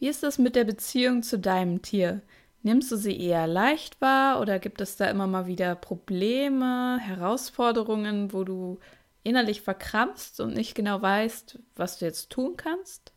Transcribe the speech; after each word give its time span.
Wie 0.00 0.08
ist 0.08 0.24
es 0.24 0.38
mit 0.38 0.56
der 0.56 0.64
Beziehung 0.64 1.22
zu 1.22 1.38
deinem 1.38 1.82
Tier? 1.82 2.22
Nimmst 2.62 2.90
du 2.90 2.96
sie 2.96 3.20
eher 3.20 3.46
leicht 3.46 4.00
wahr 4.00 4.40
oder 4.40 4.58
gibt 4.58 4.80
es 4.80 4.96
da 4.96 5.10
immer 5.10 5.26
mal 5.26 5.46
wieder 5.46 5.74
Probleme, 5.74 6.98
Herausforderungen, 6.98 8.32
wo 8.32 8.44
du 8.44 8.78
innerlich 9.24 9.60
verkrampfst 9.60 10.40
und 10.40 10.54
nicht 10.54 10.74
genau 10.74 11.02
weißt, 11.02 11.58
was 11.76 11.98
du 11.98 12.06
jetzt 12.06 12.30
tun 12.30 12.56
kannst? 12.56 13.12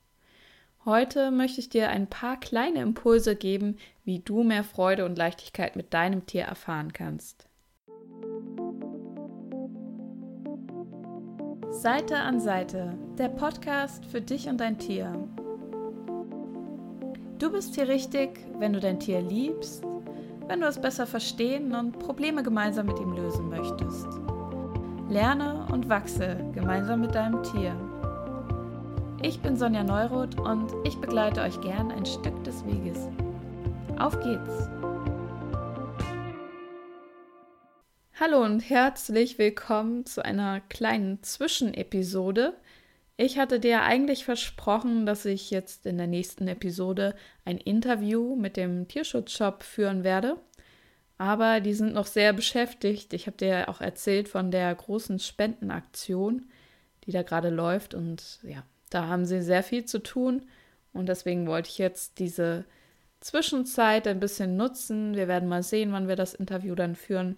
Heute 0.83 1.31
möchte 1.31 1.61
ich 1.61 1.69
dir 1.69 1.87
ein 1.87 2.07
paar 2.07 2.37
kleine 2.37 2.81
Impulse 2.81 3.37
geben, 3.37 3.77
wie 4.03 4.19
du 4.19 4.43
mehr 4.43 4.65
Freude 4.65 5.05
und 5.05 5.17
Leichtigkeit 5.17 5.77
mit 5.77 5.93
deinem 5.93 6.25
Tier 6.25 6.43
erfahren 6.43 6.91
kannst. 6.91 7.47
Seite 11.69 12.17
an 12.17 12.41
Seite, 12.41 12.97
der 13.17 13.29
Podcast 13.29 14.05
für 14.05 14.19
dich 14.19 14.47
und 14.47 14.57
dein 14.57 14.77
Tier. 14.77 15.29
Du 17.43 17.51
bist 17.51 17.75
hier 17.75 17.89
richtig, 17.89 18.39
wenn 18.57 18.71
du 18.71 18.79
dein 18.79 19.01
Tier 19.01 19.19
liebst, 19.19 19.83
wenn 20.47 20.61
du 20.61 20.65
es 20.65 20.79
besser 20.79 21.05
verstehen 21.05 21.75
und 21.75 21.99
Probleme 21.99 22.41
gemeinsam 22.41 22.85
mit 22.85 22.97
ihm 23.01 23.11
lösen 23.11 23.49
möchtest. 23.49 24.07
Lerne 25.09 25.67
und 25.69 25.89
wachse 25.89 26.37
gemeinsam 26.55 27.01
mit 27.01 27.13
deinem 27.13 27.43
Tier. 27.43 27.75
Ich 29.21 29.41
bin 29.41 29.57
Sonja 29.57 29.83
Neuroth 29.83 30.39
und 30.39 30.71
ich 30.85 30.95
begleite 30.99 31.41
euch 31.41 31.59
gern 31.59 31.91
ein 31.91 32.05
Stück 32.05 32.41
des 32.45 32.65
Weges. 32.65 33.09
Auf 33.99 34.17
geht's! 34.21 34.69
Hallo 38.21 38.41
und 38.41 38.61
herzlich 38.61 39.37
willkommen 39.37 40.05
zu 40.05 40.23
einer 40.23 40.61
kleinen 40.61 41.21
Zwischenepisode. 41.23 42.53
Ich 43.15 43.37
hatte 43.37 43.59
dir 43.59 43.83
eigentlich 43.83 44.25
versprochen, 44.25 45.05
dass 45.05 45.25
ich 45.25 45.51
jetzt 45.51 45.85
in 45.85 45.97
der 45.97 46.07
nächsten 46.07 46.47
Episode 46.47 47.15
ein 47.45 47.57
Interview 47.57 48.35
mit 48.35 48.57
dem 48.57 48.87
Tierschutzshop 48.87 49.63
führen 49.63 50.03
werde. 50.03 50.37
Aber 51.17 51.59
die 51.59 51.73
sind 51.73 51.93
noch 51.93 52.07
sehr 52.07 52.33
beschäftigt. 52.33 53.13
Ich 53.13 53.27
habe 53.27 53.37
dir 53.37 53.69
auch 53.69 53.81
erzählt 53.81 54.27
von 54.27 54.49
der 54.49 54.73
großen 54.73 55.19
Spendenaktion, 55.19 56.49
die 57.05 57.11
da 57.11 57.21
gerade 57.21 57.49
läuft. 57.49 57.93
Und 57.93 58.39
ja, 58.41 58.63
da 58.89 59.07
haben 59.07 59.25
sie 59.25 59.41
sehr 59.41 59.63
viel 59.63 59.85
zu 59.85 59.99
tun 59.99 60.43
und 60.93 61.09
deswegen 61.09 61.47
wollte 61.47 61.69
ich 61.69 61.77
jetzt 61.77 62.19
diese 62.19 62.65
Zwischenzeit 63.19 64.07
ein 64.07 64.19
bisschen 64.19 64.57
nutzen. 64.57 65.15
Wir 65.15 65.27
werden 65.27 65.49
mal 65.49 65.63
sehen, 65.63 65.91
wann 65.91 66.07
wir 66.07 66.15
das 66.15 66.33
Interview 66.33 66.75
dann 66.75 66.95
führen. 66.95 67.37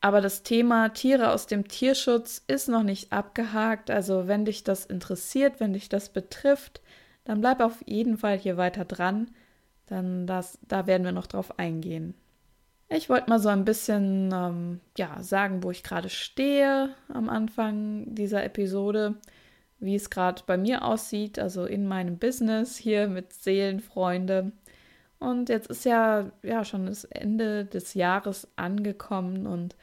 Aber 0.00 0.20
das 0.20 0.42
Thema 0.42 0.88
Tiere 0.90 1.32
aus 1.32 1.46
dem 1.46 1.68
Tierschutz 1.68 2.42
ist 2.46 2.68
noch 2.68 2.82
nicht 2.82 3.12
abgehakt. 3.12 3.90
Also 3.90 4.28
wenn 4.28 4.44
dich 4.44 4.64
das 4.64 4.86
interessiert, 4.86 5.60
wenn 5.60 5.74
dich 5.74 5.88
das 5.88 6.08
betrifft, 6.08 6.80
dann 7.24 7.40
bleib 7.40 7.60
auf 7.60 7.82
jeden 7.86 8.16
Fall 8.16 8.38
hier 8.38 8.56
weiter 8.56 8.84
dran. 8.84 9.30
Dann 9.86 10.26
das, 10.26 10.58
da 10.62 10.86
werden 10.86 11.04
wir 11.04 11.12
noch 11.12 11.26
drauf 11.26 11.58
eingehen. 11.58 12.14
Ich 12.88 13.08
wollte 13.08 13.28
mal 13.28 13.38
so 13.38 13.50
ein 13.50 13.64
bisschen 13.64 14.30
ähm, 14.32 14.80
ja, 14.96 15.22
sagen, 15.22 15.62
wo 15.62 15.70
ich 15.70 15.82
gerade 15.82 16.08
stehe 16.08 16.94
am 17.08 17.28
Anfang 17.28 18.14
dieser 18.14 18.42
Episode 18.42 19.16
wie 19.80 19.94
es 19.94 20.10
gerade 20.10 20.42
bei 20.46 20.56
mir 20.56 20.84
aussieht, 20.84 21.38
also 21.38 21.64
in 21.64 21.88
meinem 21.88 22.18
Business 22.18 22.76
hier 22.76 23.08
mit 23.08 23.32
Seelenfreunde. 23.32 24.52
Und 25.20 25.50
jetzt 25.50 25.70
ist 25.70 25.84
ja, 25.84 26.32
ja 26.42 26.64
schon 26.64 26.86
das 26.86 27.04
Ende 27.04 27.66
des 27.66 27.94
Jahres 27.94 28.48
angekommen 28.56 29.46
und 29.46 29.76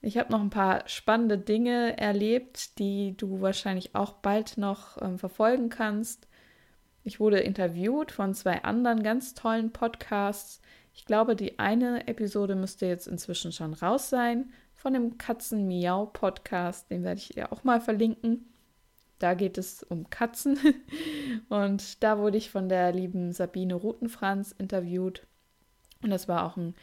ich 0.00 0.16
habe 0.16 0.32
noch 0.32 0.40
ein 0.40 0.50
paar 0.50 0.88
spannende 0.88 1.38
Dinge 1.38 1.98
erlebt, 1.98 2.78
die 2.78 3.16
du 3.16 3.40
wahrscheinlich 3.40 3.94
auch 3.94 4.12
bald 4.12 4.56
noch 4.56 5.00
ähm, 5.02 5.18
verfolgen 5.18 5.68
kannst. 5.68 6.28
Ich 7.04 7.20
wurde 7.20 7.40
interviewt 7.40 8.12
von 8.12 8.32
zwei 8.32 8.62
anderen 8.62 9.02
ganz 9.02 9.34
tollen 9.34 9.72
Podcasts. 9.72 10.60
Ich 10.94 11.04
glaube, 11.04 11.36
die 11.36 11.58
eine 11.58 12.06
Episode 12.06 12.54
müsste 12.54 12.86
jetzt 12.86 13.08
inzwischen 13.08 13.52
schon 13.52 13.74
raus 13.74 14.08
sein 14.08 14.52
von 14.74 14.94
dem 14.94 15.18
Katzen 15.18 15.66
Miau 15.66 16.06
Podcast. 16.06 16.90
Den 16.90 17.02
werde 17.02 17.20
ich 17.20 17.30
dir 17.30 17.52
auch 17.52 17.64
mal 17.64 17.80
verlinken. 17.80 18.46
Da 19.18 19.34
geht 19.34 19.58
es 19.58 19.82
um 19.82 20.10
Katzen. 20.10 20.58
Und 21.48 22.02
da 22.02 22.18
wurde 22.18 22.38
ich 22.38 22.50
von 22.50 22.68
der 22.68 22.92
lieben 22.92 23.32
Sabine 23.32 23.74
Rutenfranz 23.74 24.54
interviewt. 24.58 25.26
Und 26.02 26.10
das 26.10 26.28
war 26.28 26.44
auch 26.44 26.56
ein 26.56 26.74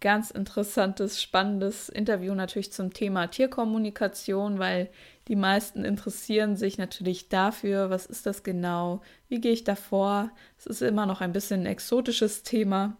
ganz 0.00 0.30
interessantes, 0.30 1.20
spannendes 1.20 1.88
Interview 1.88 2.34
natürlich 2.34 2.72
zum 2.72 2.92
Thema 2.92 3.26
Tierkommunikation, 3.26 4.58
weil 4.58 4.90
die 5.26 5.36
meisten 5.36 5.84
interessieren 5.84 6.56
sich 6.56 6.78
natürlich 6.78 7.28
dafür, 7.28 7.90
was 7.90 8.06
ist 8.06 8.26
das 8.26 8.42
genau, 8.42 9.02
wie 9.28 9.40
gehe 9.40 9.52
ich 9.52 9.64
da 9.64 9.74
vor. 9.74 10.30
Es 10.56 10.66
ist 10.66 10.82
immer 10.82 11.06
noch 11.06 11.20
ein 11.20 11.32
bisschen 11.32 11.62
ein 11.62 11.66
exotisches 11.66 12.42
Thema. 12.42 12.96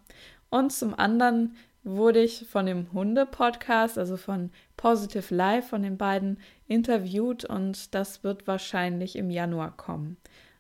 Und 0.51 0.73
zum 0.73 0.99
anderen 0.99 1.57
wurde 1.97 2.21
ich 2.21 2.47
von 2.49 2.67
dem 2.67 2.93
Hunde-Podcast, 2.93 3.99
also 3.99 4.17
von 4.17 4.51
Positive 4.77 5.35
Life, 5.35 5.69
von 5.69 5.83
den 5.83 5.97
beiden 5.97 6.39
interviewt 6.67 7.45
und 7.45 7.95
das 7.95 8.23
wird 8.25 8.47
wahrscheinlich 8.47 9.17
im 9.17 9.31
Januar 9.31 9.77
kommen. 9.77 10.17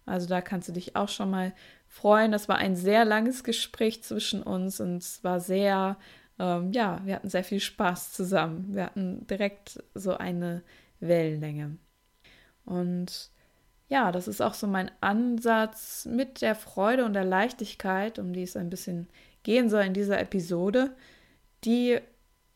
Also 0.06 0.26
da 0.26 0.40
kannst 0.40 0.68
du 0.68 0.72
dich 0.72 0.96
auch 0.96 1.08
schon 1.08 1.30
mal 1.30 1.52
freuen. 1.86 2.32
Das 2.32 2.48
war 2.48 2.56
ein 2.56 2.76
sehr 2.76 3.04
langes 3.04 3.44
Gespräch 3.44 4.02
zwischen 4.02 4.42
uns 4.42 4.80
und 4.80 4.98
es 4.98 5.22
war 5.22 5.40
sehr, 5.40 5.98
ähm, 6.38 6.72
ja, 6.72 7.00
wir 7.04 7.14
hatten 7.14 7.28
sehr 7.28 7.44
viel 7.44 7.60
Spaß 7.60 8.12
zusammen. 8.12 8.74
Wir 8.74 8.86
hatten 8.86 9.26
direkt 9.26 9.82
so 9.94 10.16
eine 10.16 10.62
Wellenlänge. 11.00 11.76
Und 12.64 13.30
ja, 13.88 14.12
das 14.12 14.28
ist 14.28 14.42
auch 14.42 14.54
so 14.54 14.66
mein 14.66 14.90
Ansatz 15.00 16.06
mit 16.06 16.42
der 16.42 16.54
Freude 16.54 17.04
und 17.04 17.14
der 17.14 17.24
Leichtigkeit, 17.24 18.18
um 18.18 18.32
die 18.32 18.42
es 18.42 18.56
ein 18.56 18.70
bisschen 18.70 19.08
gehen 19.42 19.70
soll 19.70 19.84
in 19.84 19.94
dieser 19.94 20.20
Episode, 20.20 20.94
die, 21.64 21.98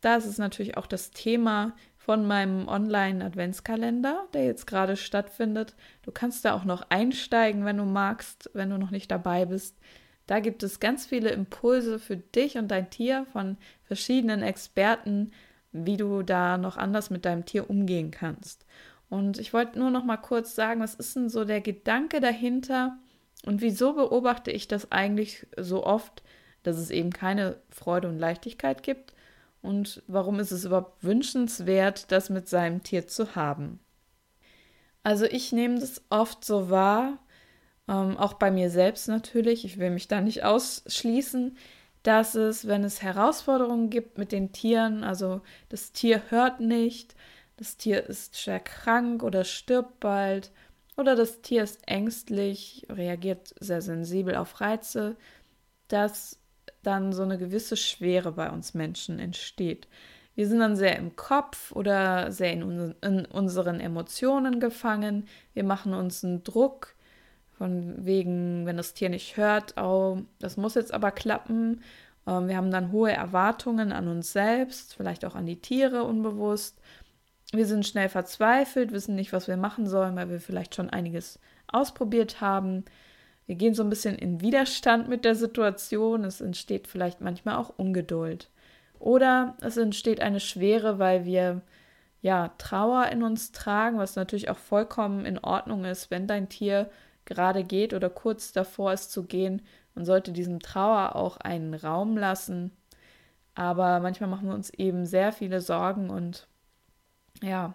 das 0.01 0.27
ist 0.27 0.39
natürlich 0.39 0.77
auch 0.77 0.87
das 0.87 1.11
Thema 1.11 1.75
von 1.97 2.27
meinem 2.27 2.67
Online-Adventskalender, 2.67 4.27
der 4.35 4.45
jetzt 4.45 4.67
gerade 4.67 4.97
stattfindet. 4.97 5.77
Du 6.03 6.11
kannst 6.11 6.45
da 6.45 6.55
auch 6.55 6.65
noch 6.65 6.87
einsteigen, 6.89 7.65
wenn 7.65 7.77
du 7.77 7.85
magst, 7.85 8.51
wenn 8.55 8.71
du 8.71 8.79
noch 8.79 8.91
nicht 8.91 9.11
dabei 9.11 9.47
bist. 9.47 9.79
Da 10.27 10.41
gibt 10.41 10.63
es 10.63 10.81
ganz 10.81 11.07
viele 11.07 11.31
Impulse 11.31 11.99
für 11.99 12.17
dich 12.17 12.57
und 12.59 12.69
dein 12.69 12.91
Tier 12.91 13.27
von 13.33 13.57
verschiedenen 13.85 14.43
Experten, 14.43 15.31
wie 15.71 15.97
du 15.97 16.23
da 16.23 16.59
noch 16.59 16.77
anders 16.77 17.11
mit 17.11 17.25
deinem 17.25 17.45
Tier 17.45 17.71
umgehen 17.71 18.11
kannst. 18.11 18.67
Und 19.09 19.39
ich 19.39 19.53
wollte 19.53 19.79
nur 19.79 19.91
noch 19.91 20.05
mal 20.05 20.17
kurz 20.17 20.55
sagen, 20.55 20.81
was 20.81 20.95
ist 20.95 21.17
denn 21.17 21.29
so 21.29 21.45
der 21.45 21.61
Gedanke 21.61 22.21
dahinter 22.21 22.99
und 23.45 23.61
wieso 23.61 23.93
beobachte 23.93 24.51
ich 24.51 24.69
das 24.69 24.91
eigentlich 24.91 25.47
so 25.57 25.85
oft, 25.85 26.23
dass 26.63 26.77
es 26.77 26.91
eben 26.91 27.11
keine 27.11 27.57
Freude 27.71 28.09
und 28.09 28.19
Leichtigkeit 28.19 28.83
gibt 28.83 29.15
und 29.63 30.03
warum 30.09 30.41
ist 30.41 30.51
es 30.51 30.65
überhaupt 30.65 31.03
wünschenswert, 31.05 32.11
das 32.11 32.31
mit 32.31 32.49
seinem 32.49 32.83
Tier 32.83 33.07
zu 33.07 33.35
haben. 33.37 33.79
Also 35.05 35.25
ich 35.25 35.53
nehme 35.53 35.79
das 35.79 36.03
oft 36.11 36.45
so 36.45 36.71
wahr, 36.71 37.19
ähm, 37.89 38.17
auch 38.17 38.35
bei 38.35 38.51
mir 38.51 38.71
selbst 38.71 39.09
natürlich, 39.09 39.65
ich 39.65 39.79
will 39.79 39.91
mich 39.91 40.09
da 40.09 40.21
nicht 40.21 40.45
ausschließen, 40.45 41.57
dass 42.03 42.35
es, 42.35 42.67
wenn 42.67 42.85
es 42.85 43.03
Herausforderungen 43.03 43.91
gibt 43.91 44.19
mit 44.19 44.33
den 44.33 44.53
Tieren, 44.53 45.05
also 45.05 45.41
das 45.69 45.93
Tier 45.93 46.23
hört 46.31 46.61
nicht, 46.61 47.15
das 47.57 47.77
Tier 47.77 48.05
ist 48.05 48.39
schwer 48.39 48.61
krank 48.61 49.23
oder 49.23 49.45
stirbt 49.45 50.01
bald 50.01 50.51
oder 50.97 51.15
das 51.15 51.43
Tier 51.43 51.63
ist 51.63 51.87
ängstlich, 51.87 52.87
reagiert 52.89 53.55
sehr 53.61 53.83
sensibel 53.83 54.35
auf 54.35 54.61
Reize, 54.61 55.17
dass 55.89 56.39
dann 56.83 57.13
so 57.13 57.23
eine 57.23 57.39
gewisse 57.39 57.77
Schwere 57.77 58.33
bei 58.33 58.51
uns 58.51 58.75
Menschen 58.75 59.19
entsteht. 59.19 59.89
Wir 60.35 60.49
sind 60.49 60.61
dann 60.61 60.77
sehr 60.77 60.97
im 60.97 61.15
Kopf 61.17 61.73
oder 61.73 62.33
sehr 62.33 62.53
in, 62.53 62.63
un 62.63 62.95
in 63.03 63.25
unseren 63.27 63.81
Emotionen 63.81 64.61
gefangen. 64.61 65.29
Wir 65.53 65.65
machen 65.65 65.93
uns 65.95 66.25
einen 66.25 66.43
Druck 66.43 66.95
von 67.59 68.05
wegen, 68.05 68.67
wenn 68.67 68.77
das 68.77 68.95
Tier 68.95 69.11
nicht 69.11 69.37
hört, 69.37 69.77
oh, 69.79 70.23
das 70.39 70.57
muss 70.57 70.75
jetzt 70.75 70.93
aber 70.93 71.11
klappen. 71.11 71.83
Ähm, 72.27 72.49
wir 72.49 72.57
haben 72.57 72.71
dann 72.71 72.93
hohe 72.93 73.13
Erwartungen 73.13 73.93
an 73.93 74.09
uns 74.09 74.33
selbst, 74.33 74.95
vielleicht 74.97 75.25
auch 75.25 75.35
an 75.35 75.47
die 75.47 75.61
Tiere 75.61 76.05
unbewusst. 76.05 76.81
Wir 77.53 77.67
sind 77.67 77.87
schnell 77.87 78.09
verzweifelt, 78.09 78.93
wissen 78.93 79.15
nicht, 79.15 79.33
was 79.33 79.49
wir 79.49 79.59
machen 79.59 79.87
sollen, 79.87 80.17
weil 80.17 80.31
wir 80.31 80.41
vielleicht 80.41 80.75
schon 80.75 80.89
einiges 80.91 81.39
ausprobiert 81.69 82.41
haben. 82.41 82.85
Wir 83.47 83.57
gehen 83.57 83.75
so 83.75 83.83
ein 83.83 83.91
bisschen 83.91 84.17
in 84.17 84.41
Widerstand 84.41 85.09
mit 85.09 85.25
der 85.25 85.35
Situation. 85.35 86.25
Es 86.25 86.41
entsteht 86.41 86.87
vielleicht 86.87 87.21
manchmal 87.21 87.57
auch 87.57 87.71
Ungeduld. 87.77 88.51
Oder 88.99 89.57
es 89.61 89.77
entsteht 89.77 90.21
eine 90.21 90.41
Schwere, 90.41 90.99
weil 90.99 91.25
wir 91.25 91.63
ja 92.21 92.49
Trauer 92.59 93.07
in 93.09 93.23
uns 93.23 93.51
tragen, 93.51 93.99
was 93.99 94.15
natürlich 94.15 94.49
auch 94.49 94.59
vollkommen 94.59 95.27
in 95.27 95.39
Ordnung 95.39 95.85
ist, 95.85 96.11
wenn 96.11 96.29
dein 96.29 96.49
Tier 96.49 96.89
gerade 97.25 97.65
geht 97.65 97.95
oder 97.95 98.11
kurz 98.11 98.53
davor 98.53 98.93
ist 98.93 99.11
zu 99.11 99.25
gehen. 99.25 99.63
Man 99.95 100.05
sollte 100.05 100.33
diesem 100.33 100.61
Trauer 100.61 101.17
auch 101.17 101.37
einen 101.37 101.75
Raum 101.75 102.17
lassen. 102.17 102.71
Aber 103.55 104.01
manchmal 104.01 104.31
machen 104.31 104.49
wir 104.49 104.55
uns 104.55 104.71
eben 104.71 105.05
sehr 105.05 105.33
viele 105.33 105.61
Sorgen 105.61 106.09
und 106.09 106.47
ja, 107.43 107.75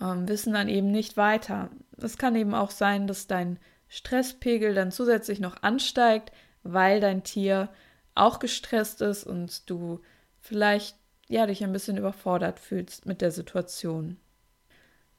ähm, 0.00 0.28
wissen 0.28 0.52
dann 0.52 0.68
eben 0.68 0.90
nicht 0.90 1.16
weiter. 1.16 1.70
Es 1.96 2.18
kann 2.18 2.36
eben 2.36 2.54
auch 2.54 2.70
sein, 2.70 3.06
dass 3.06 3.26
dein 3.26 3.58
Stresspegel 3.92 4.72
dann 4.72 4.90
zusätzlich 4.90 5.38
noch 5.38 5.62
ansteigt, 5.62 6.32
weil 6.62 6.98
dein 6.98 7.24
Tier 7.24 7.68
auch 8.14 8.38
gestresst 8.38 9.02
ist 9.02 9.24
und 9.24 9.68
du 9.68 10.00
vielleicht 10.40 10.96
ja 11.28 11.44
dich 11.46 11.62
ein 11.62 11.74
bisschen 11.74 11.98
überfordert 11.98 12.58
fühlst 12.58 13.04
mit 13.04 13.20
der 13.20 13.30
Situation. 13.30 14.16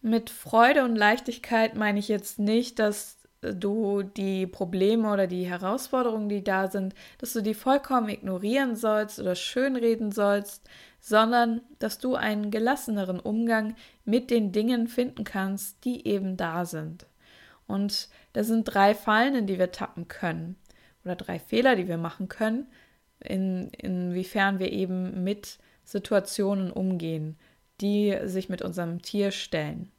Mit 0.01 0.31
Freude 0.31 0.85
und 0.85 0.95
Leichtigkeit 0.95 1.75
meine 1.75 1.99
ich 1.99 2.07
jetzt 2.07 2.39
nicht, 2.39 2.79
dass 2.79 3.19
du 3.41 4.01
die 4.01 4.47
Probleme 4.47 5.13
oder 5.13 5.27
die 5.27 5.45
Herausforderungen, 5.45 6.27
die 6.27 6.43
da 6.43 6.67
sind, 6.67 6.95
dass 7.19 7.33
du 7.33 7.41
die 7.41 7.53
vollkommen 7.53 8.09
ignorieren 8.09 8.75
sollst 8.75 9.19
oder 9.19 9.35
schönreden 9.35 10.11
sollst, 10.11 10.67
sondern 10.99 11.61
dass 11.77 11.99
du 11.99 12.15
einen 12.15 12.49
gelasseneren 12.49 13.19
Umgang 13.19 13.75
mit 14.03 14.31
den 14.31 14.51
Dingen 14.51 14.87
finden 14.87 15.25
kannst, 15.25 15.85
die 15.85 16.07
eben 16.07 16.37
da 16.37 16.65
sind. 16.65 17.05
Und 17.73 18.07
da 18.33 18.43
sind 18.43 18.65
drei 18.65 18.93
Fallen, 18.93 19.33
in 19.33 19.47
die 19.47 19.57
wir 19.57 19.71
tappen 19.71 20.07
können 20.07 20.57
oder 21.03 21.15
drei 21.15 21.39
Fehler, 21.39 21.75
die 21.75 21.87
wir 21.87 21.97
machen 21.97 22.27
können, 22.27 22.67
in, 23.19 23.69
inwiefern 23.69 24.59
wir 24.59 24.71
eben 24.71 25.23
mit 25.23 25.57
Situationen 25.83 26.71
umgehen, 26.71 27.35
die 27.81 28.15
sich 28.25 28.47
mit 28.47 28.61
unserem 28.61 29.01
Tier 29.01 29.31
stellen. 29.31 29.91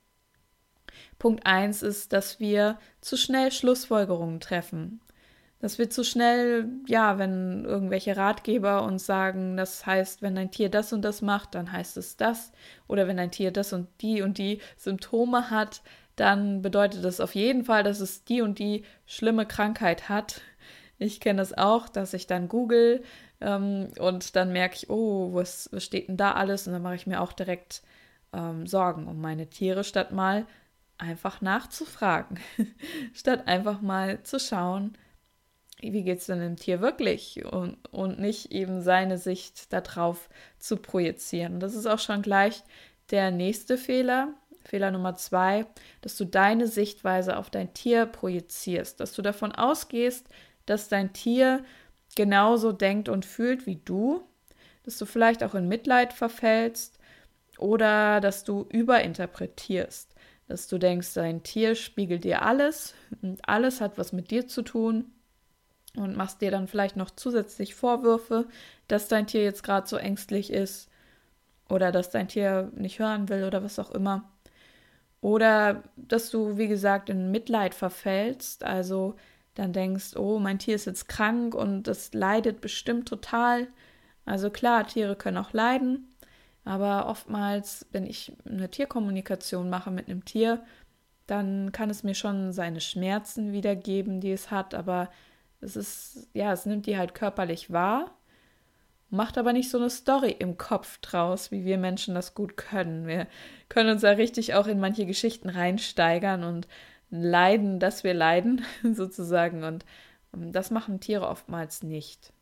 Punkt 1.19 1.44
1 1.47 1.82
ist, 1.82 2.12
dass 2.12 2.38
wir 2.38 2.79
zu 3.00 3.17
schnell 3.17 3.50
Schlussfolgerungen 3.50 4.38
treffen. 4.38 5.00
Dass 5.59 5.79
wir 5.79 5.91
zu 5.91 6.05
schnell, 6.05 6.69
ja, 6.87 7.19
wenn 7.19 7.65
irgendwelche 7.65 8.17
Ratgeber 8.17 8.85
uns 8.85 9.05
sagen, 9.05 9.56
das 9.56 9.85
heißt, 9.85 10.23
wenn 10.23 10.38
ein 10.38 10.53
Tier 10.53 10.69
das 10.69 10.93
und 10.93 11.03
das 11.03 11.23
macht, 11.23 11.56
dann 11.56 11.73
heißt 11.73 11.97
es 11.97 12.17
das. 12.17 12.53
Oder 12.87 13.09
wenn 13.09 13.19
ein 13.19 13.32
Tier 13.32 13.50
das 13.50 13.73
und 13.73 13.88
die 14.00 14.23
und 14.23 14.38
die 14.38 14.61
Symptome 14.77 15.50
hat, 15.50 15.82
dann 16.16 16.62
bedeutet 16.62 17.05
das 17.05 17.20
auf 17.20 17.34
jeden 17.34 17.64
Fall, 17.64 17.82
dass 17.82 18.00
es 18.00 18.25
die 18.25 18.43
und 18.43 18.58
die 18.58 18.84
schlimme 19.06 19.46
Krankheit 19.46 20.08
hat. 20.08 20.40
Ich 20.99 21.20
kenne 21.20 21.38
das 21.38 21.56
auch, 21.56 21.88
dass 21.88 22.14
ich 22.14 22.26
dann 22.26 22.49
google 22.49 23.02
ähm, 23.40 23.88
und 23.99 24.37
dann 24.37 24.52
merke 24.52 24.76
ich, 24.76 24.90
oh, 24.90 25.34
was, 25.34 25.69
was, 25.72 25.84
steht 25.84 26.08
denn 26.08 26.16
da 26.16 26.32
alles? 26.32 26.66
Und 26.66 26.72
dann 26.72 26.82
mache 26.82 26.94
ich 26.94 27.06
mir 27.06 27.20
auch 27.20 27.32
direkt 27.32 27.82
ähm, 28.32 28.66
Sorgen 28.66 29.06
um 29.06 29.20
meine 29.20 29.49
Tiere, 29.49 29.84
statt 29.84 30.12
mal 30.12 30.46
einfach 30.99 31.40
nachzufragen, 31.40 32.38
statt 33.12 33.49
einfach 33.49 33.81
mal 33.81 34.22
zu 34.22 34.38
schauen, 34.38 34.96
wie 35.81 36.05
geht 36.05 36.20
es 36.20 36.26
denn 36.26 36.40
dem 36.40 36.56
Tier 36.56 36.81
wirklich 36.81 37.44
und, 37.44 37.76
und 37.93 38.19
nicht 38.19 38.52
eben 38.52 38.81
seine 38.81 39.19
Sicht 39.19 39.72
darauf 39.72 40.28
zu 40.58 40.76
projizieren. 40.76 41.55
Und 41.55 41.60
das 41.60 41.75
ist 41.75 41.87
auch 41.87 41.99
schon 41.99 42.22
gleich 42.22 42.62
der 43.10 43.31
nächste 43.31 43.76
Fehler, 43.76 44.32
Fehler 44.64 44.90
Nummer 44.90 45.14
zwei, 45.14 45.66
dass 46.00 46.16
du 46.16 46.25
deine 46.25 46.66
Sichtweise 46.66 47.37
auf 47.37 47.50
dein 47.50 47.75
Tier 47.75 48.06
projizierst, 48.06 49.00
dass 49.00 49.12
du 49.12 49.22
davon 49.22 49.52
ausgehst, 49.52 50.28
dass 50.66 50.88
dein 50.88 51.12
Tier 51.12 51.64
genauso 52.16 52.72
denkt 52.72 53.08
und 53.08 53.25
fühlt 53.25 53.66
wie 53.66 53.76
du, 53.76 54.22
dass 54.84 54.99
du 54.99 55.06
vielleicht 55.06 55.43
auch 55.43 55.55
in 55.55 55.69
Mitleid 55.69 56.12
verfällst 56.12 56.99
oder 57.58 58.20
dass 58.20 58.44
du 58.44 58.66
überinterpretierst, 58.70 60.14
dass 60.49 60.67
du 60.69 60.78
denkst, 60.78 61.14
dein 61.14 61.43
Tier 61.43 61.75
spiegelt 61.75 62.25
dir 62.25 62.43
alles 62.43 62.94
und 63.22 63.46
alles 63.49 63.81
hat 63.81 63.99
was 63.99 64.12
mit 64.12 64.31
dir 64.31 64.46
zu 64.46 64.62
tun 64.62 65.12
und 65.96 66.17
machst 66.17 66.40
dir 66.40 66.50
dann 66.50 66.69
vielleicht 66.69 66.96
noch 66.96 67.10
zusätzlich 67.10 67.75
Vorwürfe, 67.75 68.46
dass 68.88 69.08
dein 69.08 69.26
Tier 69.26 69.43
jetzt 69.44 69.62
gerade 69.62 69.87
so 69.87 69.96
ängstlich 69.96 70.52
ist 70.52 70.90
oder 71.69 71.93
dass 71.93 72.10
dein 72.10 72.28
Tier 72.28 72.70
nicht 72.75 72.99
hören 72.99 73.28
will 73.28 73.44
oder 73.44 73.62
was 73.62 73.78
auch 73.78 73.90
immer. 73.90 74.31
Oder 75.25 75.85
dass 75.97 76.29
du, 76.29 76.59
wie 76.59 76.69
gesagt, 76.69 77.09
in 77.09 77.31
Mitleid 77.31 77.75
verfällst, 77.75 78.62
also 78.62 79.17
dann 79.55 79.73
denkst, 79.73 80.17
oh, 80.17 80.38
mein 80.38 80.59
Tier 80.59 80.75
ist 80.75 80.85
jetzt 80.85 81.09
krank 81.09 81.55
und 81.55 81.85
das 81.85 82.12
leidet 82.12 82.61
bestimmt 82.61 83.09
total. 83.09 83.69
Also 84.26 84.50
klar, 84.50 84.87
Tiere 84.87 85.17
können 85.17 85.38
auch 85.38 85.55
leiden, 85.55 86.15
aber 86.67 87.09
oftmals, 87.09 87.87
wenn 87.91 88.05
ich 88.05 88.37
eine 88.44 88.71
Tierkommunikation 88.71 89.71
mache 89.71 89.91
mit 89.91 90.11
einem 90.11 90.26
Tier, 90.26 90.62
dann 91.27 91.73
kann 91.73 91.88
es 91.88 92.03
mir 92.03 92.15
schon 92.15 92.53
seine 92.53 92.82
Schmerzen 92.82 93.55
wiedergeben, 93.55 94.20
die 94.20 94.32
es 94.32 94.50
hat, 94.50 94.75
aber 94.75 95.09
es 95.62 95.75
ist, 95.75 96.29
ja, 96.35 96.53
es 96.53 96.67
nimmt 96.67 96.85
die 96.85 96.99
halt 96.99 97.15
körperlich 97.15 97.73
wahr, 97.73 98.15
macht 99.11 99.39
aber 99.39 99.53
nicht 99.53 99.71
so 99.71 99.79
eine 99.79 99.91
Story 99.91 100.35
im 100.39 100.59
Kopf 100.59 100.99
draus, 100.99 101.51
wie 101.51 101.65
wir 101.65 101.79
Menschen 101.79 102.15
das 102.15 102.35
gut 102.35 102.56
können. 102.56 103.06
Wir 103.06 103.27
können 103.69 103.91
uns 103.91 104.03
ja 104.03 104.11
richtig 104.11 104.55
auch 104.55 104.67
in 104.67 104.81
manche 104.81 105.06
Geschichten 105.06 105.49
reinsteigern 105.49 106.45
und 106.45 106.67
leiden, 107.11 107.79
dass 107.79 108.05
wir 108.05 108.15
leiden, 108.15 108.65
sozusagen. 108.83 109.62
Und 109.62 109.85
ähm, 110.35 110.53
das 110.53 110.71
machen 110.71 111.01
Tiere 111.01 111.29
oftmals 111.29 111.83
nicht. 111.83 112.33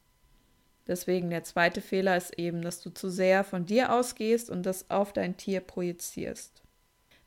Deswegen 0.87 1.31
der 1.31 1.45
zweite 1.45 1.81
Fehler 1.81 2.17
ist 2.17 2.39
eben, 2.39 2.63
dass 2.63 2.81
du 2.81 2.91
zu 2.91 3.09
sehr 3.09 3.45
von 3.45 3.67
dir 3.67 3.93
ausgehst 3.93 4.51
und 4.51 4.67
das 4.67 4.91
auf 4.91 5.13
dein 5.13 5.37
Tier 5.37 5.61
projizierst. 5.61 6.62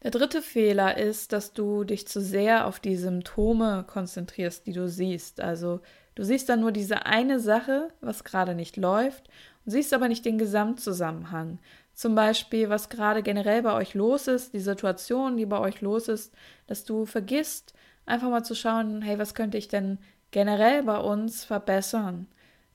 Der 0.06 0.12
dritte 0.12 0.44
Fehler 0.44 0.98
ist, 0.98 1.34
dass 1.34 1.54
du 1.54 1.84
dich 1.84 2.08
zu 2.08 2.22
sehr 2.22 2.68
auf 2.68 2.80
die 2.80 2.96
Symptome 2.96 3.84
konzentrierst, 3.88 4.68
die 4.68 4.72
du 4.72 4.88
siehst. 4.88 5.42
Also 5.42 5.80
du 6.14 6.24
siehst 6.24 6.48
dann 6.48 6.60
nur 6.60 6.72
diese 6.72 7.08
eine 7.08 7.40
Sache, 7.40 7.88
was 8.02 8.24
gerade 8.24 8.54
nicht 8.54 8.78
läuft, 8.78 9.28
und 9.66 9.72
siehst 9.72 9.96
aber 9.96 10.08
nicht 10.08 10.24
den 10.24 10.38
Gesamtzusammenhang. 10.38 11.58
Zum 11.96 12.14
Beispiel, 12.14 12.70
was 12.70 12.90
gerade 12.90 13.24
generell 13.24 13.64
bei 13.64 13.74
euch 13.74 13.96
los 13.96 14.28
ist, 14.28 14.54
die 14.54 14.60
Situation, 14.60 15.38
die 15.38 15.48
bei 15.48 15.58
euch 15.58 15.82
los 15.82 16.08
ist, 16.08 16.36
dass 16.68 16.84
du 16.84 17.08
vergisst, 17.08 17.74
einfach 18.06 18.30
mal 18.30 18.44
zu 18.46 18.54
schauen, 18.54 19.02
hey, 19.02 19.18
was 19.18 19.34
könnte 19.34 19.58
ich 19.58 19.70
denn 19.70 19.98
generell 20.30 20.84
bei 20.84 21.00
uns 21.00 21.44
verbessern, 21.44 22.28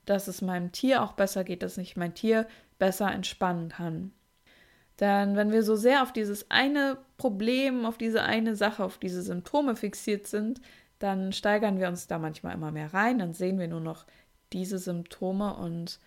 dass 0.04 0.26
es 0.26 0.42
meinem 0.42 0.72
Tier 0.72 1.00
auch 1.04 1.12
besser 1.12 1.44
geht, 1.44 1.62
dass 1.62 1.78
ich 1.78 1.96
mein 1.96 2.12
Tier 2.12 2.48
besser 2.80 3.12
entspannen 3.12 3.68
kann. 3.68 4.10
Denn 5.00 5.34
wenn 5.34 5.50
wir 5.50 5.62
so 5.62 5.76
sehr 5.76 6.02
auf 6.02 6.12
dieses 6.12 6.50
eine 6.50 6.98
Problem, 7.16 7.86
auf 7.86 7.96
diese 7.96 8.22
eine 8.22 8.54
Sache, 8.54 8.84
auf 8.84 8.98
diese 8.98 9.22
Symptome 9.22 9.74
fixiert 9.74 10.26
sind, 10.26 10.60
dann 10.98 11.32
steigern 11.32 11.78
wir 11.78 11.88
uns 11.88 12.06
da 12.06 12.18
manchmal 12.18 12.54
immer 12.54 12.70
mehr 12.70 12.92
rein, 12.92 13.18
dann 13.18 13.32
sehen 13.32 13.58
wir 13.58 13.66
nur 13.68 13.80
noch 13.80 14.04
diese 14.52 14.78
Symptome 14.78 15.56
und 15.56 15.98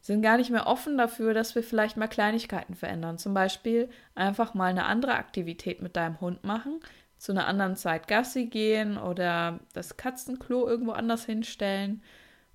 sind 0.00 0.22
gar 0.22 0.38
nicht 0.38 0.50
mehr 0.50 0.66
offen 0.66 0.96
dafür, 0.96 1.34
dass 1.34 1.54
wir 1.54 1.62
vielleicht 1.62 1.96
mal 1.96 2.06
Kleinigkeiten 2.06 2.74
verändern. 2.74 3.18
Zum 3.18 3.34
Beispiel 3.34 3.90
einfach 4.14 4.54
mal 4.54 4.70
eine 4.70 4.84
andere 4.84 5.14
Aktivität 5.14 5.82
mit 5.82 5.96
deinem 5.96 6.20
Hund 6.20 6.44
machen, 6.44 6.80
zu 7.18 7.32
einer 7.32 7.46
anderen 7.46 7.76
Zeit 7.76 8.08
Gassi 8.08 8.46
gehen 8.46 8.96
oder 8.96 9.60
das 9.74 9.96
Katzenklo 9.96 10.66
irgendwo 10.66 10.92
anders 10.92 11.26
hinstellen 11.26 12.02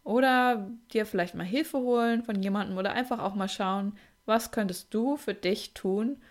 oder 0.03 0.71
dir 0.91 1.05
vielleicht 1.05 1.35
mal 1.35 1.45
Hilfe 1.45 1.77
holen 1.77 2.23
von 2.23 2.41
jemandem 2.41 2.77
oder 2.77 2.93
einfach 2.93 3.19
auch 3.19 3.35
mal 3.35 3.49
schauen, 3.49 3.95
was 4.25 4.51
könntest 4.51 4.93
du 4.93 5.17
für 5.17 5.33
dich 5.33 5.73
tun, 5.73 6.21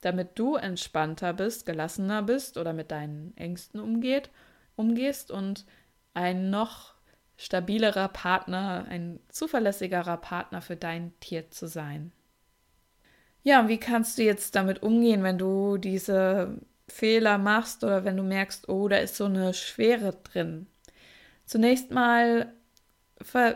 damit 0.00 0.38
du 0.38 0.56
entspannter 0.56 1.32
bist, 1.32 1.66
gelassener 1.66 2.22
bist 2.22 2.58
oder 2.58 2.72
mit 2.72 2.90
deinen 2.90 3.36
Ängsten 3.36 3.80
umgeht, 3.80 4.30
umgehst 4.76 5.30
und 5.30 5.64
ein 6.12 6.50
noch 6.50 6.94
stabilerer 7.36 8.08
Partner, 8.08 8.86
ein 8.88 9.18
zuverlässigerer 9.28 10.18
Partner 10.18 10.60
für 10.60 10.76
dein 10.76 11.18
Tier 11.20 11.50
zu 11.50 11.66
sein. 11.66 12.12
Ja, 13.42 13.60
und 13.60 13.68
wie 13.68 13.78
kannst 13.78 14.18
du 14.18 14.22
jetzt 14.22 14.54
damit 14.54 14.82
umgehen, 14.82 15.22
wenn 15.22 15.38
du 15.38 15.76
diese 15.76 16.58
Fehler 16.88 17.38
machst 17.38 17.82
oder 17.84 18.04
wenn 18.04 18.16
du 18.16 18.22
merkst, 18.22 18.68
oh, 18.68 18.88
da 18.88 18.96
ist 18.96 19.16
so 19.16 19.24
eine 19.24 19.52
Schwere 19.52 20.12
drin? 20.22 20.66
Zunächst 21.44 21.90
mal 21.90 22.52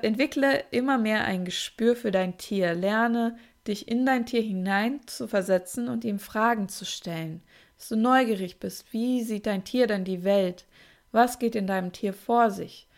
entwickle 0.03 0.65
immer 0.71 0.99
mehr 0.99 1.25
ein 1.25 1.45
Gespür 1.45 1.97
für 1.97 2.11
dein 2.11 2.39
Tier. 2.39 2.75
Lerne, 2.75 3.37
dich 3.69 3.89
in 3.89 4.07
dein 4.07 4.27
Tier 4.27 4.43
hinein 4.43 5.01
zu 5.07 5.29
versetzen 5.29 5.89
und 5.89 6.05
ihm 6.05 6.19
Fragen 6.19 6.69
zu 6.69 6.85
stellen. 6.85 7.43
Dass 7.77 7.89
du 7.89 7.97
neugierig 7.97 8.59
bist. 8.59 8.93
Wie 8.93 9.23
sieht 9.23 9.47
dein 9.47 9.65
Tier 9.65 9.87
denn 9.87 10.05
die 10.05 10.25
Welt? 10.25 10.67
Was 11.13 11.39
geht 11.39 11.55
in 11.55 11.67
deinem 11.67 11.93
Tier 11.93 12.13
vor 12.13 12.51
sich? 12.51 12.89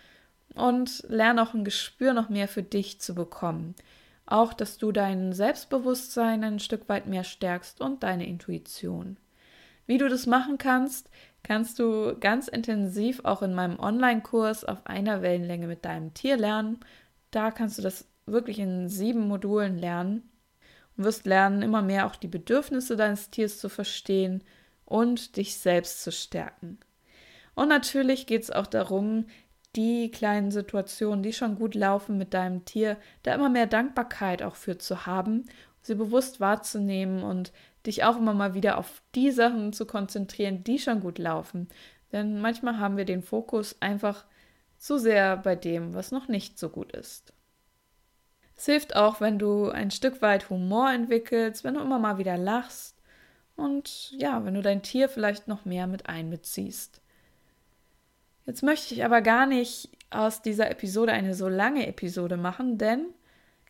und 0.54 1.04
lerne 1.08 1.42
auch 1.42 1.54
ein 1.54 1.64
Gespür 1.64 2.12
noch 2.12 2.28
mehr 2.28 2.48
für 2.48 2.62
dich 2.62 3.00
zu 3.00 3.14
bekommen. 3.14 3.74
Auch, 4.26 4.52
dass 4.52 4.78
du 4.78 4.92
dein 4.92 5.32
Selbstbewusstsein 5.32 6.44
ein 6.44 6.58
Stück 6.60 6.88
weit 6.88 7.06
mehr 7.06 7.24
stärkst 7.24 7.80
und 7.80 8.02
deine 8.02 8.26
Intuition. 8.26 9.16
Wie 9.86 9.98
du 9.98 10.08
das 10.08 10.26
machen 10.26 10.58
kannst, 10.58 11.10
kannst 11.42 11.78
du 11.78 12.16
ganz 12.18 12.46
intensiv 12.46 13.24
auch 13.24 13.42
in 13.42 13.54
meinem 13.54 13.78
Online-Kurs 13.80 14.64
auf 14.64 14.86
einer 14.86 15.22
Wellenlänge 15.22 15.66
mit 15.66 15.84
deinem 15.84 16.14
Tier 16.14 16.36
lernen. 16.36 16.78
Da 17.32 17.50
kannst 17.50 17.78
du 17.78 17.82
das 17.82 18.06
wirklich 18.26 18.60
in 18.60 18.88
sieben 18.88 19.26
Modulen 19.26 19.78
lernen 19.78 20.30
wirst 21.04 21.26
lernen, 21.26 21.62
immer 21.62 21.82
mehr 21.82 22.06
auch 22.06 22.16
die 22.16 22.28
Bedürfnisse 22.28 22.96
deines 22.96 23.30
Tiers 23.30 23.58
zu 23.58 23.68
verstehen 23.68 24.42
und 24.84 25.36
dich 25.36 25.56
selbst 25.56 26.02
zu 26.02 26.12
stärken. 26.12 26.78
Und 27.54 27.68
natürlich 27.68 28.26
geht 28.26 28.42
es 28.42 28.50
auch 28.50 28.66
darum, 28.66 29.26
die 29.76 30.10
kleinen 30.10 30.50
Situationen, 30.50 31.22
die 31.22 31.32
schon 31.32 31.56
gut 31.56 31.74
laufen 31.74 32.18
mit 32.18 32.34
deinem 32.34 32.64
Tier, 32.64 32.96
da 33.22 33.34
immer 33.34 33.48
mehr 33.48 33.66
Dankbarkeit 33.66 34.42
auch 34.42 34.56
für 34.56 34.78
zu 34.78 35.06
haben, 35.06 35.44
sie 35.80 35.94
bewusst 35.94 36.40
wahrzunehmen 36.40 37.22
und 37.22 37.52
dich 37.86 38.04
auch 38.04 38.16
immer 38.16 38.34
mal 38.34 38.54
wieder 38.54 38.78
auf 38.78 39.02
die 39.14 39.30
Sachen 39.30 39.72
zu 39.72 39.86
konzentrieren, 39.86 40.64
die 40.64 40.78
schon 40.78 41.00
gut 41.00 41.18
laufen. 41.18 41.68
Denn 42.12 42.40
manchmal 42.40 42.78
haben 42.78 42.96
wir 42.96 43.04
den 43.04 43.22
Fokus 43.22 43.76
einfach 43.80 44.24
zu 44.76 44.98
sehr 44.98 45.36
bei 45.36 45.56
dem, 45.56 45.94
was 45.94 46.10
noch 46.10 46.28
nicht 46.28 46.58
so 46.58 46.68
gut 46.68 46.92
ist. 46.92 47.32
Es 48.60 48.66
hilft 48.66 48.94
auch, 48.94 49.22
wenn 49.22 49.38
du 49.38 49.70
ein 49.70 49.90
Stück 49.90 50.20
weit 50.20 50.50
Humor 50.50 50.90
entwickelst, 50.90 51.64
wenn 51.64 51.72
du 51.72 51.80
immer 51.80 51.98
mal 51.98 52.18
wieder 52.18 52.36
lachst 52.36 52.94
und 53.56 54.10
ja, 54.10 54.44
wenn 54.44 54.52
du 54.52 54.60
dein 54.60 54.82
Tier 54.82 55.08
vielleicht 55.08 55.48
noch 55.48 55.64
mehr 55.64 55.86
mit 55.86 56.10
einbeziehst. 56.10 57.00
Jetzt 58.44 58.62
möchte 58.62 58.92
ich 58.92 59.02
aber 59.02 59.22
gar 59.22 59.46
nicht 59.46 59.88
aus 60.10 60.42
dieser 60.42 60.70
Episode 60.70 61.12
eine 61.12 61.34
so 61.34 61.48
lange 61.48 61.86
Episode 61.86 62.36
machen, 62.36 62.76
denn 62.76 63.06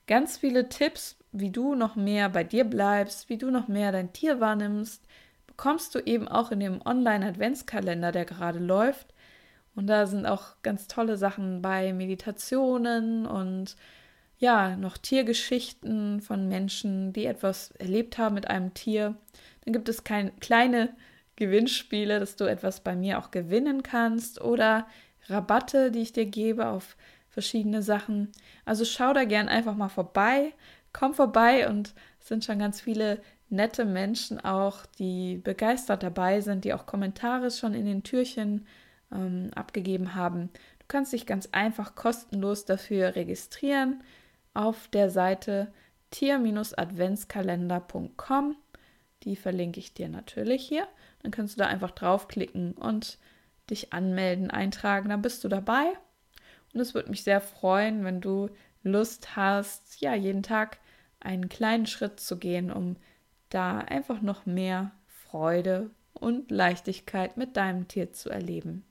ganz 0.09 0.39
viele 0.39 0.69
Tipps, 0.69 1.17
wie 1.31 1.53
du 1.53 1.77
noch 1.77 1.95
mehr 1.95 2.29
bei 2.29 2.43
dir 2.43 2.65
bleibst, 2.65 3.29
wie 3.29 3.39
du 3.39 3.53
noch 3.53 3.69
mehr 3.69 3.93
dein 3.93 4.13
Tier 4.13 4.41
wahrnimmst, 4.41 5.05
bekommst 5.47 5.95
du 5.95 6.01
eben 6.01 6.27
auch 6.27 6.51
in 6.51 6.59
dem 6.59 6.85
Online-Adventskalender, 6.85 8.11
der 8.11 8.25
gerade 8.25 8.59
läuft. 8.59 9.15
Und 9.77 9.87
da 9.87 10.09
sind 10.09 10.27
auch 10.27 10.61
ganz 10.65 10.89
tolle 10.89 11.17
Sachen 11.17 11.63
bei 11.63 11.93
Meditationen 11.93 13.25
und 13.25 13.77
ja, 14.41 14.75
noch 14.75 14.97
Tiergeschichten 14.97 16.23
von 16.23 16.49
Menschen, 16.49 17.13
die 17.13 17.27
etwas 17.27 17.73
erlebt 17.73 18.17
haben 18.17 18.35
mit 18.35 18.49
einem 18.49 18.73
Tier. 18.73 19.15
Dann 19.65 19.75
gibt 19.75 19.89
es 19.91 20.03
kein, 20.03 20.35
kleine 20.41 20.89
Gewinnspiele, 21.37 22.19
dass 22.19 22.37
du 22.37 22.45
etwas 22.45 22.81
bei 22.81 22.97
mir 22.97 23.19
auch 23.19 23.31
gewinnen 23.31 23.83
kannst 23.83 24.41
oder 24.41 24.87
Rabatte, 25.27 25.91
die 25.91 26.01
ich 26.01 26.15
dir 26.15 26.25
gebe 26.25 26.69
auf 26.69 26.97
verschiedene 27.29 27.83
Sachen. 27.83 28.33
Also 28.65 28.87
schau 28.87 29.13
da 29.13 29.25
gern 29.25 29.49
einfach 29.49 29.77
mal 29.77 29.91
vorbei, 29.91 30.55
komm 30.95 31.13
vorbei 31.13 31.69
und 31.69 31.95
es 32.19 32.29
sind 32.29 32.43
schon 32.43 32.59
ganz 32.59 32.81
viele 32.81 33.21
nette 33.51 33.85
Menschen 33.85 34.41
auch, 34.41 34.87
die 34.99 35.37
begeistert 35.37 36.03
dabei 36.03 36.41
sind, 36.41 36.65
die 36.65 36.73
auch 36.73 36.87
Kommentare 36.87 37.51
schon 37.51 37.75
in 37.75 37.85
den 37.85 38.05
Türchen 38.05 38.67
ähm, 39.13 39.51
abgegeben 39.55 40.15
haben. 40.15 40.49
Du 40.79 40.87
kannst 40.89 41.13
dich 41.13 41.27
ganz 41.27 41.51
einfach 41.53 41.95
kostenlos 41.95 42.65
dafür 42.65 43.17
registrieren 43.17 44.03
auf 44.54 44.88
der 44.88 45.11
Seite 45.11 45.73
tier-adventskalender.com. 46.11 48.57
Die 49.23 49.37
verlinke 49.37 49.80
ich 49.80 49.95
dir 49.95 50.09
natürlich 50.09 50.66
hier. 50.66 50.88
Dann 51.23 51.30
kannst 51.30 51.57
du 51.57 51.59
da 51.59 51.69
einfach 51.69 51.90
draufklicken 51.90 52.73
und 52.73 53.19
dich 53.69 53.92
anmelden, 53.92 54.50
eintragen. 54.50 55.11
Dann 55.11 55.23
bist 55.23 55.45
du 55.45 55.49
dabei. 55.49 55.92
Und 56.73 56.80
es 56.80 56.95
würde 56.95 57.11
mich 57.11 57.25
sehr 57.25 57.40
freuen, 57.40 58.04
wenn 58.04 58.21
du 58.21 58.49
Lust 58.83 59.37
hast, 59.37 60.00
ja, 60.00 60.14
jeden 60.14 60.42
Tag 60.42 60.78
einen 61.21 61.49
kleinen 61.49 61.87
Schritt 61.87 62.19
zu 62.19 62.38
gehen, 62.38 62.73
um 62.73 62.97
da 63.50 63.78
einfach 63.78 64.23
noch 64.23 64.47
mehr 64.47 64.92
Freude 65.07 65.90
und 66.14 66.50
Leichtigkeit 66.50 67.37
mit 67.37 67.57
deinem 67.57 67.88
Tier 67.88 68.12
zu 68.12 68.30
erleben. 68.30 68.85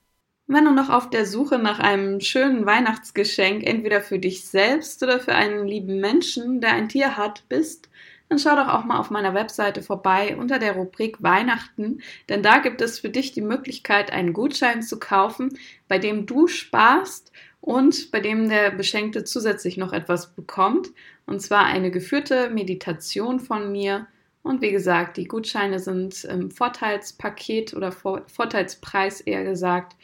Wenn 0.52 0.66
du 0.66 0.72
noch 0.72 0.90
auf 0.90 1.12
der 1.12 1.28
Suche 1.28 1.60
nach 1.60 1.78
einem 1.78 2.22
schönen 2.22 2.66
Weihnachtsgeschenk, 2.66 3.64
entweder 3.64 4.02
für 4.02 4.18
dich 4.18 4.48
selbst 4.48 5.04
oder 5.04 5.20
für 5.20 5.36
einen 5.36 5.68
lieben 5.68 6.00
Menschen, 6.00 6.60
der 6.60 6.74
ein 6.74 6.90
Tier 6.90 7.18
hat, 7.18 7.48
bist, 7.50 7.88
dann 8.30 8.40
schau 8.40 8.56
doch 8.56 8.68
auch 8.68 8.84
mal 8.84 8.98
auf 8.98 9.12
meiner 9.12 9.36
Webseite 9.36 9.84
vorbei 9.84 10.36
unter 10.36 10.58
der 10.58 10.72
Rubrik 10.72 11.22
Weihnachten, 11.22 12.02
denn 12.30 12.42
da 12.42 12.58
gibt 12.58 12.82
es 12.82 12.98
für 12.98 13.10
dich 13.10 13.32
die 13.32 13.44
Möglichkeit, 13.44 14.12
einen 14.12 14.34
Gutschein 14.34 14.82
zu 14.82 14.98
kaufen, 14.98 15.56
bei 15.88 16.00
dem 16.00 16.26
du 16.26 16.48
sparst 16.48 17.32
und 17.62 18.10
bei 18.10 18.20
dem 18.20 18.50
der 18.50 18.72
Beschenkte 18.72 19.26
zusätzlich 19.26 19.78
noch 19.78 19.94
etwas 19.94 20.34
bekommt, 20.34 20.90
und 21.28 21.44
zwar 21.44 21.66
eine 21.66 21.92
geführte 21.92 22.50
Meditation 22.50 23.40
von 23.40 23.72
mir. 23.72 24.08
Und 24.42 24.64
wie 24.64 24.72
gesagt, 24.72 25.18
die 25.18 25.28
Gutscheine 25.28 25.78
sind 25.78 26.24
im 26.24 26.50
Vorteilspaket 26.50 27.76
oder 27.76 27.92
Vorteilspreis 27.92 29.22
eher 29.22 29.44
gesagt 29.44 29.96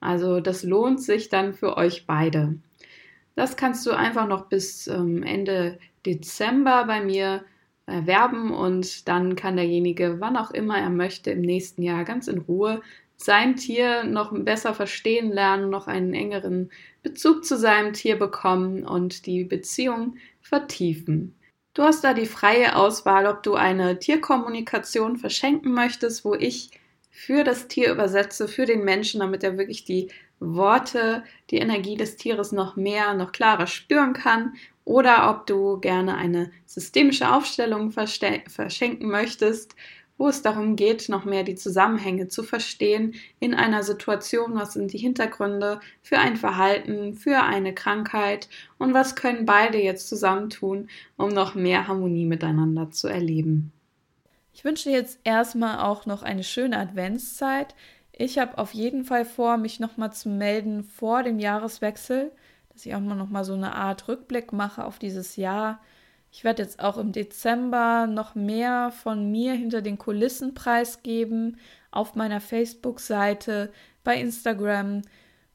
also 0.00 0.40
das 0.40 0.62
lohnt 0.62 1.02
sich 1.02 1.28
dann 1.28 1.54
für 1.54 1.76
euch 1.76 2.06
beide. 2.06 2.58
Das 3.34 3.56
kannst 3.56 3.86
du 3.86 3.90
einfach 3.92 4.26
noch 4.26 4.46
bis 4.46 4.86
ähm, 4.86 5.22
Ende 5.22 5.78
Dezember 6.04 6.84
bei 6.86 7.02
mir 7.02 7.44
erwerben 7.86 8.52
und 8.52 9.08
dann 9.08 9.36
kann 9.36 9.56
derjenige, 9.56 10.16
wann 10.20 10.36
auch 10.36 10.50
immer 10.50 10.78
er 10.78 10.90
möchte, 10.90 11.30
im 11.30 11.42
nächsten 11.42 11.82
Jahr 11.82 12.04
ganz 12.04 12.28
in 12.28 12.38
Ruhe 12.38 12.82
sein 13.16 13.56
Tier 13.56 14.04
noch 14.04 14.32
besser 14.32 14.74
verstehen 14.74 15.30
lernen, 15.30 15.70
noch 15.70 15.86
einen 15.86 16.12
engeren 16.12 16.70
Bezug 17.02 17.44
zu 17.44 17.56
seinem 17.56 17.92
Tier 17.92 18.18
bekommen 18.18 18.84
und 18.84 19.26
die 19.26 19.44
Beziehung 19.44 20.16
vertiefen. 20.40 21.34
Du 21.72 21.82
hast 21.82 22.04
da 22.04 22.14
die 22.14 22.26
freie 22.26 22.76
Auswahl, 22.76 23.26
ob 23.26 23.42
du 23.42 23.54
eine 23.54 23.98
Tierkommunikation 23.98 25.16
verschenken 25.16 25.72
möchtest, 25.72 26.24
wo 26.24 26.34
ich 26.34 26.70
für 27.16 27.44
das 27.44 27.66
Tier 27.66 27.90
übersetze, 27.90 28.46
für 28.46 28.66
den 28.66 28.84
Menschen, 28.84 29.20
damit 29.20 29.42
er 29.42 29.56
wirklich 29.56 29.84
die 29.84 30.08
Worte, 30.38 31.24
die 31.50 31.56
Energie 31.56 31.96
des 31.96 32.16
Tieres 32.16 32.52
noch 32.52 32.76
mehr, 32.76 33.14
noch 33.14 33.32
klarer 33.32 33.66
spüren 33.66 34.12
kann. 34.12 34.52
Oder 34.84 35.30
ob 35.30 35.46
du 35.46 35.80
gerne 35.80 36.16
eine 36.16 36.50
systemische 36.66 37.32
Aufstellung 37.32 37.90
verschenken 37.90 39.08
möchtest, 39.08 39.74
wo 40.18 40.28
es 40.28 40.42
darum 40.42 40.76
geht, 40.76 41.08
noch 41.08 41.24
mehr 41.24 41.42
die 41.42 41.54
Zusammenhänge 41.54 42.28
zu 42.28 42.42
verstehen 42.42 43.14
in 43.40 43.54
einer 43.54 43.82
Situation, 43.82 44.54
was 44.54 44.74
sind 44.74 44.92
die 44.92 44.98
Hintergründe 44.98 45.80
für 46.02 46.18
ein 46.18 46.36
Verhalten, 46.36 47.14
für 47.14 47.42
eine 47.42 47.74
Krankheit 47.74 48.50
und 48.78 48.92
was 48.92 49.16
können 49.16 49.46
beide 49.46 49.78
jetzt 49.78 50.08
zusammentun, 50.08 50.88
um 51.16 51.30
noch 51.30 51.54
mehr 51.54 51.88
Harmonie 51.88 52.26
miteinander 52.26 52.90
zu 52.90 53.08
erleben. 53.08 53.72
Ich 54.56 54.64
wünsche 54.64 54.88
dir 54.88 54.94
jetzt 54.96 55.18
erstmal 55.22 55.80
auch 55.80 56.06
noch 56.06 56.22
eine 56.22 56.42
schöne 56.42 56.78
Adventszeit. 56.78 57.74
Ich 58.10 58.38
habe 58.38 58.56
auf 58.56 58.72
jeden 58.72 59.04
Fall 59.04 59.26
vor, 59.26 59.58
mich 59.58 59.80
nochmal 59.80 60.14
zu 60.14 60.30
melden 60.30 60.82
vor 60.82 61.22
dem 61.22 61.38
Jahreswechsel, 61.38 62.32
dass 62.70 62.86
ich 62.86 62.94
auch 62.94 63.00
mal 63.00 63.16
nochmal 63.16 63.44
so 63.44 63.52
eine 63.52 63.74
Art 63.74 64.08
Rückblick 64.08 64.54
mache 64.54 64.86
auf 64.86 64.98
dieses 64.98 65.36
Jahr. 65.36 65.82
Ich 66.32 66.42
werde 66.42 66.62
jetzt 66.62 66.80
auch 66.80 66.96
im 66.96 67.12
Dezember 67.12 68.06
noch 68.06 68.34
mehr 68.34 68.92
von 68.92 69.30
mir 69.30 69.52
hinter 69.52 69.82
den 69.82 69.98
Kulissen 69.98 70.54
preisgeben 70.54 71.58
auf 71.90 72.14
meiner 72.14 72.40
Facebook-Seite, 72.40 73.70
bei 74.04 74.18
Instagram 74.18 75.02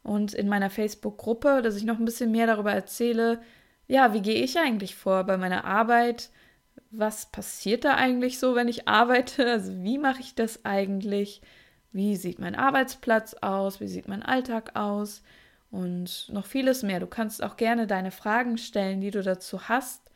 und 0.04 0.36
in 0.36 0.48
meiner 0.48 0.70
Facebook-Gruppe, 0.70 1.64
dass 1.64 1.76
ich 1.76 1.86
noch 1.86 1.98
ein 1.98 2.06
bisschen 2.06 2.32
mehr 2.32 2.46
darüber 2.46 2.72
erzähle, 2.72 3.42
ja, 3.88 4.14
wie 4.14 4.22
gehe 4.22 4.44
ich 4.44 4.60
eigentlich 4.60 4.96
vor 4.96 5.24
bei 5.24 5.38
meiner 5.38 5.66
Arbeit, 5.66 6.30
was 6.92 7.26
passiert 7.28 7.86
da 7.86 7.96
eigentlich 7.96 8.38
so, 8.38 8.56
wenn 8.56 8.68
ich 8.68 8.88
arbeite? 8.88 9.46
Also 9.50 9.82
wie 9.82 9.98
mache 9.98 10.20
ich 10.20 10.36
das 10.36 10.66
eigentlich? 10.66 11.42
Wie 11.94 12.16
sieht 12.16 12.40
mein 12.40 12.56
Arbeitsplatz 12.56 13.34
aus? 13.36 13.80
Wie 13.80 13.88
sieht 13.88 14.08
mein 14.08 14.24
Alltag 14.24 14.76
aus? 14.76 15.24
Und 15.72 16.28
noch 16.32 16.46
vieles 16.46 16.84
mehr. 16.84 17.00
Du 17.00 17.08
kannst 17.08 17.42
auch 17.44 17.56
gerne 17.56 17.88
deine 17.88 18.12
Fragen 18.12 18.58
stellen, 18.58 19.00
die 19.00 19.12
du 19.12 19.24
dazu 19.24 19.70
hast. 19.70 20.12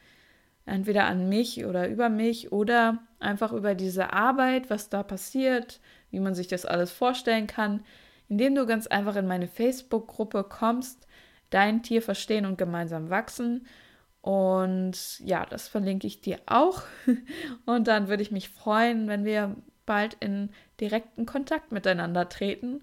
Entweder 0.65 1.05
an 1.05 1.29
mich 1.29 1.65
oder 1.65 1.87
über 1.87 2.09
mich 2.09 2.51
oder 2.51 2.99
einfach 3.19 3.53
über 3.53 3.75
diese 3.75 4.11
Arbeit, 4.13 4.69
was 4.69 4.89
da 4.89 5.03
passiert, 5.03 5.79
wie 6.11 6.19
man 6.19 6.35
sich 6.35 6.47
das 6.47 6.65
alles 6.65 6.91
vorstellen 6.91 7.47
kann, 7.47 7.85
indem 8.27 8.55
du 8.55 8.65
ganz 8.65 8.87
einfach 8.87 9.15
in 9.15 9.27
meine 9.27 9.47
Facebook-Gruppe 9.47 10.43
kommst, 10.43 11.07
dein 11.51 11.83
Tier 11.83 12.01
verstehen 12.01 12.45
und 12.45 12.57
gemeinsam 12.57 13.09
wachsen 13.09 13.65
und 14.25 15.19
ja, 15.19 15.45
das 15.45 15.67
verlinke 15.67 16.07
ich 16.07 16.19
dir 16.19 16.39
auch. 16.47 16.81
Und 17.67 17.87
dann 17.87 18.07
würde 18.07 18.23
ich 18.23 18.31
mich 18.31 18.49
freuen, 18.49 19.07
wenn 19.07 19.23
wir 19.23 19.55
bald 19.85 20.15
in 20.15 20.49
direkten 20.81 21.27
Kontakt 21.27 21.71
miteinander 21.71 22.27
treten 22.27 22.81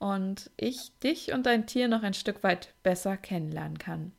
und 0.00 0.50
ich 0.56 0.90
dich 0.98 1.32
und 1.32 1.46
dein 1.46 1.68
Tier 1.68 1.86
noch 1.86 2.02
ein 2.02 2.12
Stück 2.12 2.42
weit 2.42 2.74
besser 2.82 3.16
kennenlernen 3.16 3.78
kann. 3.78 4.10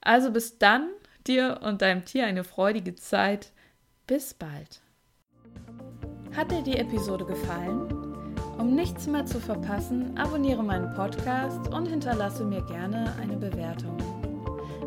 Also 0.00 0.30
bis 0.30 0.56
dann, 0.56 0.88
dir 1.26 1.60
und 1.62 1.82
deinem 1.82 2.06
Tier 2.06 2.24
eine 2.24 2.44
freudige 2.44 2.94
Zeit. 2.94 3.52
Bis 4.06 4.32
bald. 4.32 4.80
Hat 6.34 6.50
dir 6.50 6.62
die 6.62 6.78
Episode 6.78 7.26
gefallen? 7.26 8.34
Um 8.56 8.74
nichts 8.74 9.06
mehr 9.06 9.26
zu 9.26 9.38
verpassen, 9.38 10.16
abonniere 10.16 10.64
meinen 10.64 10.94
Podcast 10.94 11.68
und 11.68 11.88
hinterlasse 11.88 12.44
mir 12.44 12.62
gerne 12.62 13.14
eine 13.20 13.36
Bewertung. 13.36 14.29